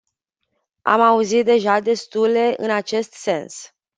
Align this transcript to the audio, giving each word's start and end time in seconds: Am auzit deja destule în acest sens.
Am 0.93 1.01
auzit 1.01 1.45
deja 1.45 1.79
destule 1.79 2.53
în 2.57 2.69
acest 2.69 3.13
sens. 3.13 3.73